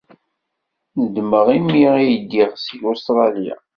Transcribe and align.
Nedmeɣ 1.01 1.47
imi 1.57 1.81
ay 1.95 2.09
ddiɣ 2.21 2.51
seg 2.57 2.81
Ustṛalya. 2.91 3.55